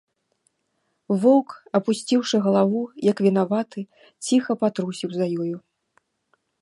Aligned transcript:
Воўк, 1.25 1.49
апусціўшы 1.81 2.37
галаву, 2.45 2.81
як 3.11 3.17
вінаваты, 3.29 3.81
ціха 4.29 4.51
патрусіў 4.65 5.09
за 5.19 5.25
ёю. 5.45 5.57